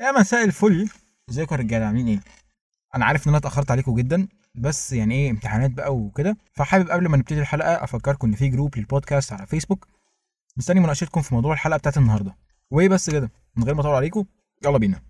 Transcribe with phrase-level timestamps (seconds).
[0.00, 0.88] يا مساء الفل.
[1.30, 2.20] ازيكم يا رجالة؟ عاملين إيه؟
[2.94, 6.36] أنا عارف ان أنا اتأخرت عليكم جدا بس يعني إيه امتحانات بقى وكده.
[6.52, 9.86] فحابب قبل ما نبتدي الحلقة افكركم ان في جروب للبودكاست على فيسبوك.
[10.56, 12.36] مستني مناقشتكم في موضوع الحلقة بتاعت النهارده.
[12.70, 14.24] وايه بس كده من غير ما اطول عليكم
[14.64, 15.00] يلا بينا.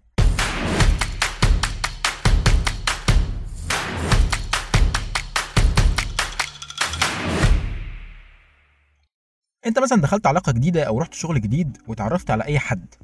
[9.66, 12.94] انت مثلا دخلت علاقة جديدة أو رحت شغل جديد وتعرفت على اي حد؟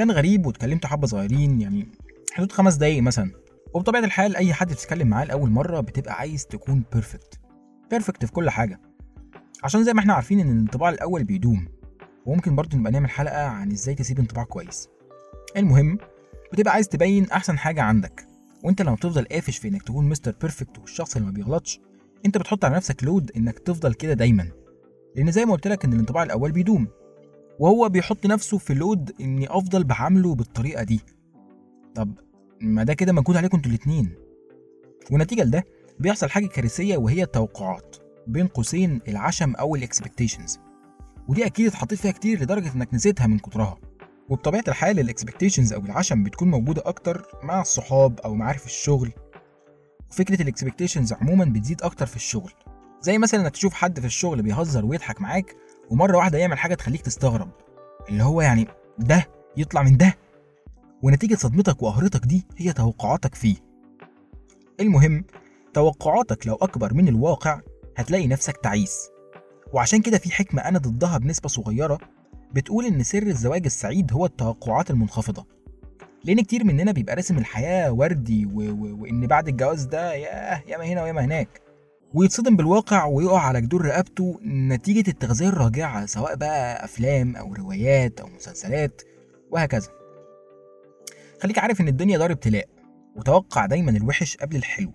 [0.00, 1.88] كان غريب واتكلمت حبة صغيرين يعني
[2.32, 3.30] حدود خمس دقايق مثلا.
[3.74, 7.40] وبطبيعة الحال أي حد بتتكلم معاه لأول مرة بتبقى عايز تكون perfect
[7.90, 8.80] perfect في كل حاجة.
[9.64, 11.68] عشان زي ما إحنا عارفين إن الانطباع الأول بيدوم.
[12.26, 14.88] وممكن برضه نبقى نعمل حلقة عن إزاي تسيب انطباع كويس.
[15.56, 15.98] المهم
[16.52, 18.26] بتبقى عايز تبين أحسن حاجة عندك.
[18.64, 21.80] وأنت لما بتفضل قافش في إنك تكون Mister Perfect والشخص اللي ما بيغلطش
[22.26, 24.48] أنت بتحط على نفسك load إنك تفضل كده دايما.
[25.16, 26.88] لأن زي ما قلت لك إن الانطباع الأول بيدوم.
[27.60, 31.00] وهو بيحط نفسه في load إني أفضل بعامله بالطريقة دي.
[31.94, 32.18] طب
[32.60, 34.14] ما ده كده مجهود عليكم أنتوا الاتنين.
[35.10, 35.64] ونتيجه لده
[35.98, 40.58] بيحصل حاجة كارثية وهي التوقعات بين قوسين العشم أو ال expectations
[41.28, 43.78] ودي أكيد اتحطيت فيها كتير لدرجة إنك نسيتها من كترها.
[44.28, 49.12] وبطبيعة الحال ال expectations أو العشم بتكون موجودة أكتر مع الصحاب أو معارف الشغل.
[50.10, 52.52] وفكرة ال expectations عموما بتزيد أكتر في الشغل.
[53.00, 55.56] زي مثلا إنك تشوف حد في الشغل بيهزر ويضحك معاك
[55.90, 57.48] ومرة واحدة يعمل حاجة تخليك تستغرب
[58.08, 58.66] اللي هو يعني
[58.98, 60.14] ده يطلع من ده؟
[61.02, 63.56] ونتيجة صدمتك وقهرتك دي هي توقعاتك فيه.
[64.80, 65.24] المهم
[65.74, 67.60] توقعاتك لو أكبر من الواقع
[67.96, 69.08] هتلاقي نفسك تعيس.
[69.72, 71.98] وعشان كده في حكمة أنا ضدها بنسبة صغيرة
[72.52, 75.46] بتقول إن سر الزواج السعيد هو التوقعات المنخفضة.
[76.24, 78.50] لأن كتير مننا بيبقى راسم الحياة وردي و...
[78.58, 79.02] و...
[79.02, 81.60] وإن بعد الجواز ده ياه ياما هنا وياما هناك.
[82.14, 88.26] ويتصدم بالواقع ويقع على جدور رقبته نتيجة التغذية الراجعة سواء بقى أفلام أو روايات أو
[88.26, 89.02] مسلسلات
[89.50, 89.88] وهكذا.
[91.42, 92.68] خليك عارف إن الدنيا دار ابتلاء
[93.16, 94.92] وتوقع دايما الوحش قبل الحلو.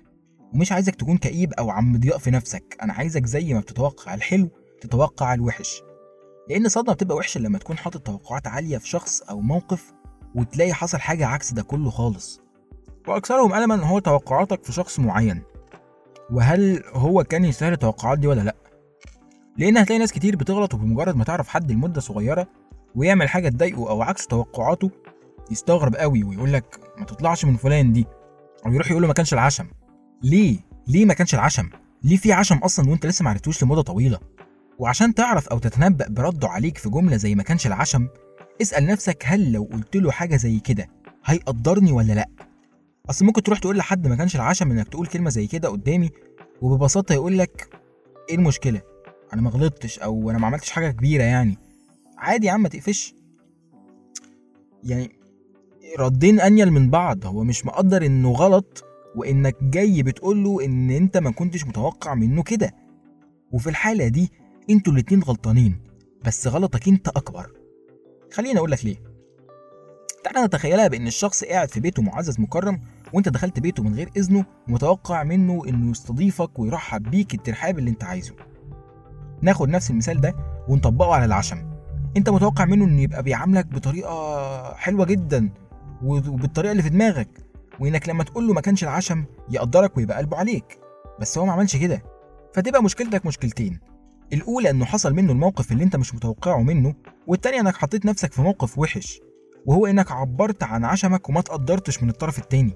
[0.54, 4.50] ومش عايزك تكون كئيب أو عم ضياء في نفسك أنا عايزك زي ما بتتوقع الحلو
[4.82, 5.82] تتوقع الوحش.
[6.50, 9.94] لأن الصدمة بتبقى وحشة لما تكون حاطط توقعات عالية في شخص أو موقف
[10.36, 12.42] وتلاقي حصل حاجة عكس ده كله خالص.
[13.08, 15.42] وأكثرهم ألما هو توقعاتك في شخص معين.
[16.32, 18.56] وهل هو كان يستاهل التوقعات دي ولا لأ؟
[19.58, 22.48] لأن هتلاقي ناس كتير بتغلط وبمجرد ما تعرف حد لمدة صغيرة
[22.96, 24.92] ويعمل حاجة تضايقه أو عكس توقعاته
[25.52, 28.06] يستغرب قوي ويقول لك ما تطلعش من فلان دي
[28.66, 29.68] أو يروح يقول له ما كانش العشم.
[30.24, 31.70] ليه؟ ليه ما كانش العشم؟
[32.04, 34.20] ليه في عشم أصلا وأنت لسه ما عرفتوش لمدة طويلة؟
[34.80, 38.08] وعشان تعرف أو تتنبأ برده عليك في جملة زي ما كانش العشم
[38.62, 40.88] اسأل نفسك هل لو قلت له حاجة زي كده
[41.26, 42.28] هيقدرني ولا لأ؟
[43.10, 46.10] أصل ممكن تروح تقول لحد ما كانش العشم إنك تقول كلمة زي كده قدامي
[46.62, 47.70] وببساطة يقول لك
[48.30, 48.82] إيه المشكلة؟
[49.34, 51.58] أنا ما غلطتش أو أنا ما عملتش حاجة كبيرة يعني.
[52.18, 53.16] عادي يا عم ما تقفش.
[54.84, 55.12] يعني
[56.00, 58.84] ردين أنيل من بعض هو مش مقدر إنه غلط
[59.16, 62.76] وإنك جاي بتقول له إن أنت ما كنتش متوقع منه كده.
[63.52, 64.32] وفي الحالة دي
[64.70, 65.80] أنتوا الاتنين غلطانين
[66.26, 67.52] بس غلطك أنت أكبر.
[68.34, 68.96] خليني أقول لك ليه.
[70.24, 72.80] تعالى نتخيلها بإن الشخص قاعد في بيته معزز مكرم
[73.16, 78.04] وانت دخلت بيته من غير إذنه ومتوقع منه إنه يستضيفك ويرحب بيك الترحاب اللي انت
[78.04, 78.34] عايزه.
[79.42, 80.36] ناخد نفس المثال ده
[80.68, 81.72] ونطبقه على العشم.
[82.18, 85.50] انت متوقع منه إنه يبقى بيعاملك بطريقة حلوة جدا
[86.04, 87.30] وبالطريقة اللي في دماغك
[87.80, 90.80] وإنك لما تقول له ما كانش العشم يقدرك ويبقى قلبه عليك.
[91.20, 92.04] بس هو ما عملش كده.
[92.54, 93.80] فتبقى مشكلتك مشكلتين.
[94.34, 96.94] الأولى إنه حصل منه الموقف اللي انت مش متوقعه منه
[97.28, 99.22] والتانية إنك حطيت نفسك في موقف وحش
[99.66, 102.74] وهو إنك عبرت عن عشمك وما تقدرتش من الطرف التاني.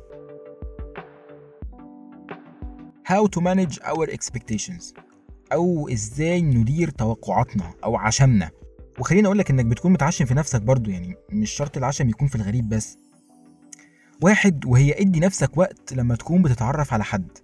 [3.09, 4.93] How to manage our expectations
[5.53, 8.49] أو إزاي ندير توقعاتنا أو عشمنا.
[8.99, 12.35] وخليني أقول لك إنك بتكون متعشم في نفسك برضو يعني مش شرط العشم يكون في
[12.35, 12.97] الغريب بس.
[14.23, 17.37] واحد وهي ادي نفسك وقت لما تكون بتتعرف على حد.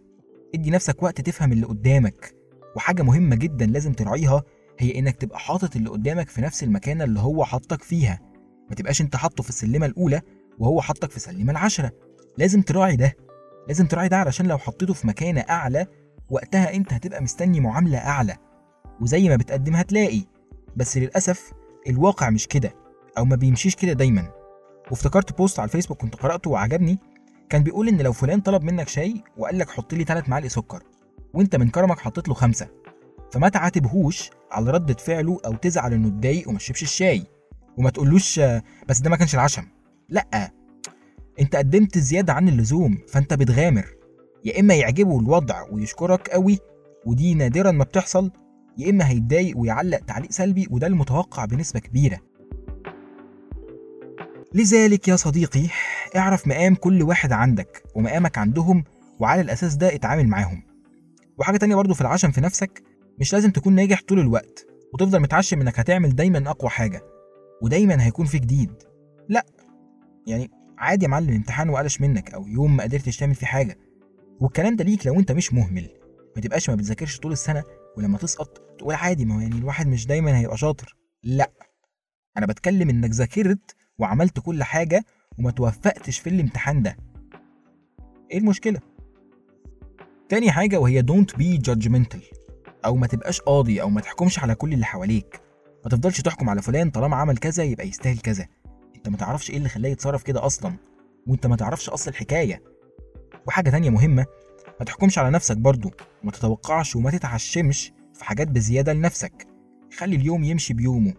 [0.56, 2.36] ادي نفسك وقت تفهم اللي قدامك.
[2.76, 4.44] وحاجة مهمة جدا لازم تراعيها
[4.80, 8.22] هي إنك تبقى حاطط اللي قدامك في نفس المكانة اللي هو حطك فيها.
[8.70, 10.22] ما تبقاش أنت حاطه في السلمة الأولى
[10.60, 11.92] وهو حطك في السلمة العشرة
[12.38, 13.25] لازم تراعي ده.
[13.68, 15.88] لازم تراعي ده علشان لو حطيته في مكانة أعلى
[16.30, 18.38] وقتها أنت هتبقى مستني معاملة أعلى.
[19.02, 20.22] وزي ما بتقدم هتلاقي.
[20.76, 21.52] بس للأسف
[21.90, 22.74] الواقع مش كده
[23.18, 24.32] أو ما بيمشيش كده دايما.
[24.92, 27.00] وافتكرت بوست على الفيسبوك كنت قرأته وعجبني.
[27.50, 30.84] كان بيقول إن لو فلان طلب منك شاي وقال لك حط لي 3 معالق سكر
[31.34, 32.68] وأنت من كرمك حطيت له خمسة.
[33.32, 37.24] فما تعاتبهوش على ردة فعله أو تزعل إنه اتضايق وما شربش الشاي.
[37.78, 38.40] وما تقولوش
[38.88, 39.68] بس ده ما كانش العشم.
[40.10, 40.52] لأ
[41.40, 43.86] انت قدمت زيادة عن اللزوم فانت بتغامر.
[44.46, 46.60] يا إما يعجبه الوضع ويشكرك قوي
[47.06, 48.32] ودي نادرا ما بتحصل
[48.78, 52.20] يا إما هيتضايق ويعلق تعليق سلبي وده المتوقع بنسبة كبيرة.
[54.54, 55.68] لذلك يا صديقي
[56.16, 58.84] اعرف مقام كل واحد عندك ومقامك عندهم
[59.20, 60.64] وعلى الأساس ده اتعامل معاهم.
[61.38, 62.84] وحاجة تانية برضو في العشم في نفسك
[63.20, 67.02] مش لازم تكون ناجح طول الوقت وتفضل متعشم إنك هتعمل دايما أقوى حاجة
[67.62, 68.72] ودايما هيكون في جديد.
[69.30, 69.46] لا
[70.28, 73.78] يعني عادي يا معلم امتحان وقلش منك أو يوم ما قدرتش تعمل فيه حاجة.
[74.40, 75.90] والكلام ده ليك لو أنت مش مهمل.
[76.36, 77.64] ما تبقاش ما بتذاكرش طول السنة
[77.98, 80.98] ولما تسقط تقول عادي ما هو يعني الواحد مش دايما هيبقى شاطر.
[81.24, 81.52] لأ
[82.38, 85.06] أنا بتكلم إنك ذاكرت وعملت كل حاجة
[85.40, 86.98] وما توفقتش في الامتحان ده.
[88.32, 88.80] إيه المشكلة؟
[90.30, 92.36] تاني حاجة وهي don't be judgmental.
[92.86, 95.42] أو ما تبقاش قاضي أو ما تحكمش على كل اللي حواليك.
[95.84, 98.48] ما تفضلش تحكم على فلان طالما عمل كذا يبقى يستاهل كذا.
[99.06, 100.76] انت ما تعرفش إيه اللي خلاه يتصرف كده أصلا.
[101.28, 102.64] وانت ما تعرفش اصل الحكاية.
[103.48, 104.26] وحاجة تانية مهمة
[104.80, 105.92] ما تحكمش على نفسك برضو.
[106.24, 109.48] وما تتوقعش وما تتعشمش في حاجات بزيادة لنفسك.
[109.98, 111.14] خلي اليوم يمشي بيومه.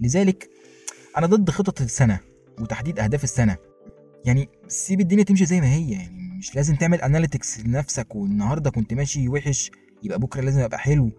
[0.00, 0.50] لذلك
[1.16, 2.20] أنا ضد خطط السنة
[2.60, 3.56] وتحديد أهداف السنة.
[4.24, 5.90] يعني سيب الدنيا تمشي زي ما هي.
[5.90, 9.70] يعني مش لازم تعمل اناليتكس لنفسك والنهاردة كنت ماشي وحش
[10.02, 11.10] يبقى بكرة لازم أبقى حلو.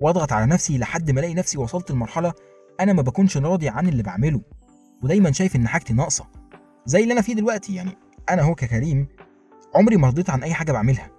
[0.00, 2.32] واضغط على نفسي لحد ما ألاقي نفسي وصلت لمرحلة
[2.80, 4.40] أنا ما بكونش راضي عن اللي بعمله.
[5.02, 6.26] ودايما شايف إن حاجتي ناقصة.
[6.86, 7.90] زي اللي أنا فيه دلوقتي يعني
[8.30, 9.06] أنا هو ككريم
[9.74, 11.10] عمري ما رضيت عن أي حاجة بعملها.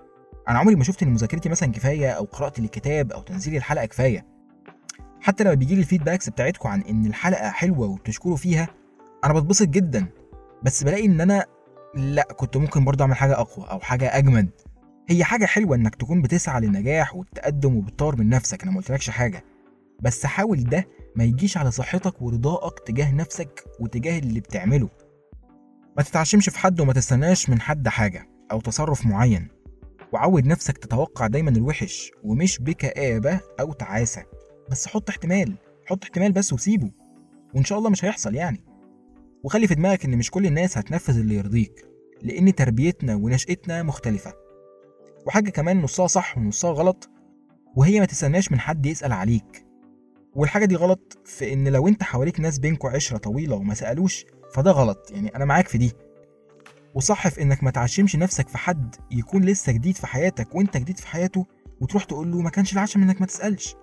[0.47, 4.25] أنا عمري ما شفت إن مذاكرتي مثلا كفاية أو قراءتي للكتاب أو تنزيلي الحلقة كفاية.
[5.21, 8.67] حتى لما بيجي لي الفيدباكس بتاعتكم عن إن الحلقة حلوة وبتشكروا فيها
[9.25, 10.05] أنا بتبسط جدا.
[10.63, 11.45] بس بلاقي إن أنا
[11.95, 14.49] لأ كنت ممكن برضه أعمل حاجة أقوى أو حاجة أجمد.
[15.09, 19.43] هي حاجة حلوة إنك تكون بتسعى للنجاح والتقدم وبتطور من نفسك أنا ما قلتلكش حاجة.
[20.01, 24.89] بس حاول ده ما يجيش على صحتك ورضائك تجاه نفسك وتجاه اللي بتعمله.
[25.97, 29.47] ما تتعشمش في حد وما تستناش من حد حاجة أو تصرف معين.
[30.13, 34.23] وعود نفسك تتوقع دايما الوحش ومش بكآبة أو تعاسة.
[34.71, 36.91] بس حط احتمال حط احتمال بس وسيبه.
[37.55, 38.63] وإن شاء الله مش هيحصل يعني.
[39.43, 41.85] وخلي في دماغك إن مش كل الناس هتنفذ اللي يرضيك
[42.21, 44.33] لأن تربيتنا ونشأتنا مختلفة.
[45.27, 47.09] وحاجة كمان نصها صح ونصها غلط
[47.75, 49.68] وهي ما تستناش من حد يسأل عليك.
[50.39, 54.71] والحاجة دي غلط في إن لو أنت حواليك ناس بينكوا عشرة طويلة وما سألوش فده
[54.71, 55.11] غلط.
[55.11, 55.91] يعني أنا معاك في دي.
[56.93, 60.97] وصح في إنك ما تعشمش نفسك في حد يكون لسه جديد في حياتك وأنت جديد
[60.97, 61.45] في حياته
[61.81, 63.75] وتروح تقول له ما كانش العشم إنك ما تسألش.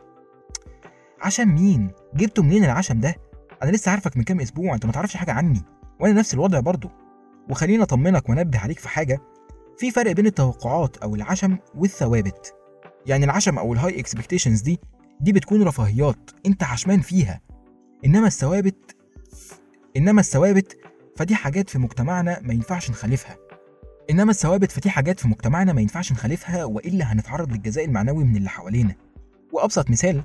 [1.22, 3.14] عشم مين؟ جبته منين العشم ده؟
[3.62, 5.62] أنا لسه عارفك من كام أسبوع أنت ما تعرفش حاجة عني.
[6.00, 6.90] وأنا نفس الوضع برضه.
[7.50, 9.20] وخليني أطمنك وأنبه عليك في حاجة.
[9.78, 12.54] في فرق بين التوقعات أو العشم والثوابت.
[13.06, 14.80] يعني العشم أو ال high expectations دي
[15.20, 17.40] دي بتكون رفاهيات انت عشمان فيها.
[18.04, 18.96] انما الثوابت
[19.96, 20.78] انما الثوابت
[21.16, 23.36] فدي حاجات في مجتمعنا ما ينفعش نخالفها.
[24.10, 28.48] انما الثوابت فدي حاجات في مجتمعنا ما ينفعش نخالفها والا هنتعرض للجزاء المعنوي من اللي
[28.48, 28.94] حوالينا.
[29.52, 30.22] وأبسط مثال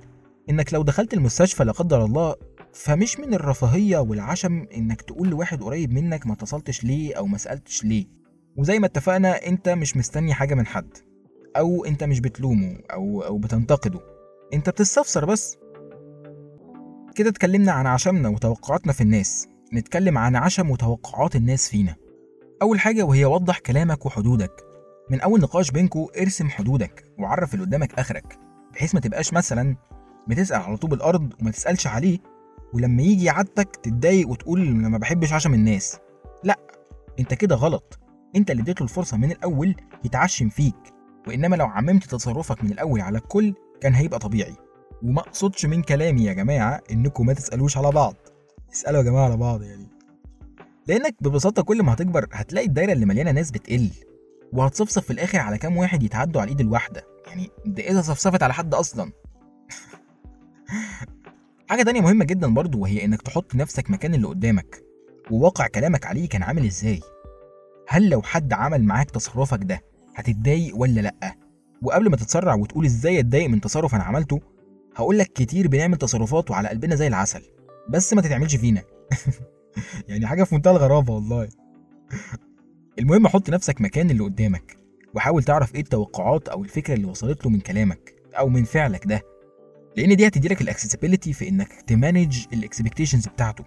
[0.50, 2.36] إنك لو دخلت المستشفى لا قدر الله
[2.74, 7.84] فمش من الرفاهية والعشم إنك تقول لواحد قريب منك ما اتصلتش ليه أو ما سألتش
[7.84, 8.06] ليه.
[8.58, 10.98] وزي ما اتفقنا أنت مش مستني حاجة من حد
[11.58, 14.11] أو أنت مش بتلومه أو أو بتنتقده.
[14.54, 15.58] انت بتستفسر بس.
[17.16, 19.48] كده اتكلمنا عن عشمنا وتوقعاتنا في الناس.
[19.74, 21.96] نتكلم عن عشم وتوقعات الناس فينا.
[22.62, 24.52] أول حاجة وهي وضح كلامك وحدودك.
[25.10, 28.40] من أول نقاش بينكو ارسم حدودك وعرف اللي قدامك آخرك
[28.74, 29.76] بحيث ما تبقاش مثلا
[30.28, 32.20] بتسأل على طوب الأرض وما تسألش عليه
[32.74, 35.98] ولما يجي يعاتبك تتضايق وتقول أنا ما بحبش عشم الناس.
[36.44, 36.60] لأ
[37.20, 38.00] أنت كده غلط.
[38.36, 39.76] أنت اللي اديته الفرصة من الأول
[40.06, 40.94] يتعشم فيك
[41.28, 44.56] وإنما لو عممت تصرفك من الأول على الكل كان هيبقى طبيعي.
[45.04, 48.16] وما أقصدش من كلامي يا جماعة إنكم ما تسألوش على بعض.
[48.74, 49.88] اسألوا يا جماعة على بعض يعني.
[50.88, 53.90] لأنك ببساطة كل ما هتكبر هتلاقي الدايرة اللي مليانة ناس بتقل.
[54.54, 57.04] وهتصفصف في الآخر على كام واحد يتعدوا على الايد الواحدة.
[57.28, 59.12] يعني ده اذا صفصفت على حد أصلا؟
[61.70, 64.84] حاجة تانية مهمة جدا برضو وهي إنك تحط نفسك مكان اللي قدامك.
[65.32, 67.00] وواقع كلامك عليه كان عامل إزاي؟
[67.88, 69.82] هل لو حد عمل معاك تصرفك ده
[70.16, 71.41] هتتضايق ولا لأ؟
[71.82, 74.40] وقبل ما تتسرع وتقول إزاي أتضايق من تصرف أنا عملته
[74.96, 77.42] هقول لك كتير بنعمل تصرفات وعلى قلبنا زي العسل
[77.90, 78.84] بس ما تتعملش فينا.
[80.08, 81.50] يعني حاجة في منتهى الغرابة والله.
[83.00, 84.78] المهم حط نفسك مكان اللي قدامك
[85.14, 89.22] وحاول تعرف إيه التوقعات أو الفكرة اللي وصلت له من كلامك أو من فعلك ده
[89.98, 93.64] لأن دي هتدي لك ال accessibility في إنك ت manage ال expectations بتاعته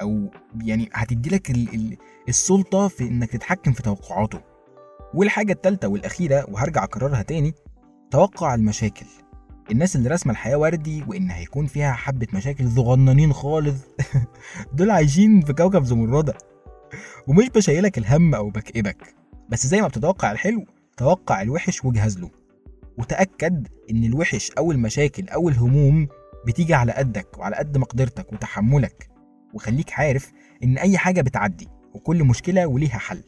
[0.00, 1.52] أو يعني هتدي لك
[2.28, 4.55] السلطة في إنك تتحكم في توقعاته.
[5.16, 7.54] والحاجة الثالثه والأخيرة وهرجع أكررها تاني
[8.10, 9.06] توقع المشاكل.
[9.70, 13.76] الناس اللي راسمة الحياة وردي وإن هيكون فيها حبة مشاكل صغننين خالص
[14.76, 16.34] دول عايشين في كوكب زمردة.
[17.26, 19.14] ومش بشيلك الهم أو بكئبك.
[19.48, 20.64] بس زي ما بتتوقع الحلو
[20.96, 22.30] توقع الوحش واجهز له.
[22.98, 26.08] وتأكد إن الوحش أو المشاكل أو الهموم
[26.46, 29.10] بتيجي على قدك وعلى قد مقدرتك وتحملك.
[29.54, 30.32] وخليك عارف
[30.62, 33.22] إن أي حاجة بتعدي وكل مشكلة وليها حل.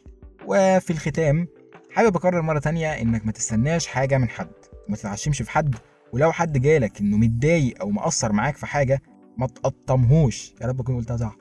[0.45, 1.47] وفي الختام
[1.91, 4.51] حابب أكرر مرة تانية إنك ما تستناش حاجة من حد
[4.87, 5.75] وما تتعشمش في حد
[6.13, 9.01] ولو حد جالك إنه متضايق أو مقصر معاك في حاجة
[9.37, 10.53] ما تقطمهوش.
[10.61, 11.35] يا رب أكون قلتها صح.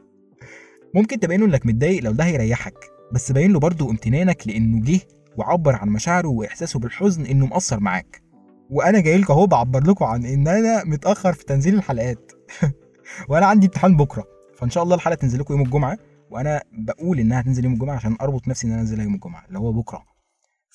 [0.95, 2.75] ممكن تبين له إنك متضايق لو ده هيريحك
[3.13, 5.01] بس باين له برضه امتنانك لإنه جه
[5.37, 8.23] وعبر عن مشاعره وإحساسه بالحزن إنه مقصر معاك.
[8.71, 12.33] وأنا جاي لكم أهو بعبر لكم عن إن أنا متأخر في تنزيل الحلقات.
[13.29, 14.25] وأنا عندي امتحان بكرة
[14.57, 15.99] فإن شاء الله الحلقة تنزل لكم يوم الجمعة
[16.31, 19.59] وأنا بقول إنها تنزل يوم الجمعة عشان أربط نفسي إن أنا أنزلها يوم الجمعة اللي
[19.59, 20.18] هو بكرة.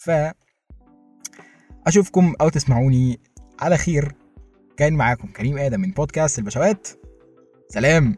[0.03, 0.12] ف
[1.88, 3.19] أشوفكم أو تسمعوني
[3.60, 4.15] على خير.
[4.77, 6.88] كان معاكم كريم آدم من بودكاست البشوات.
[7.69, 8.15] سلام.